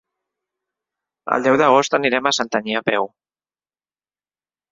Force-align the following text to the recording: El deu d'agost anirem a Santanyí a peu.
El 1.35 1.45
deu 1.47 1.57
d'agost 1.61 1.97
anirem 1.99 2.29
a 2.29 2.33
Santanyí 2.37 2.77
a 2.79 2.83
peu. 2.87 3.09